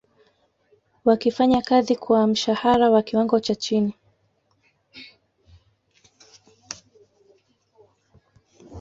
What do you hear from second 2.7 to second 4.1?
wa kiwango cha chini